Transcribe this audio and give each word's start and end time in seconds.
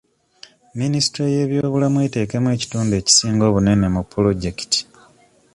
Minisitule 0.79 1.27
y'ebyobulamu 1.35 1.97
eteekamu 2.07 2.47
ekitundu 2.55 2.93
ekisinga 2.99 3.43
obunene 3.49 3.85
mu 3.95 4.01
pulojekiti. 4.11 4.79